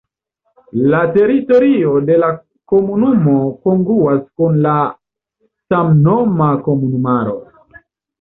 [0.91, 2.29] La teritorio de la
[2.73, 3.35] komunumo
[3.67, 4.73] kongruas kun la
[5.75, 7.37] samnoma komunumaro.